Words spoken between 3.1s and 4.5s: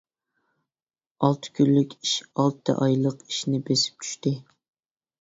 ئىشىنى بېسىپ چۈشتى.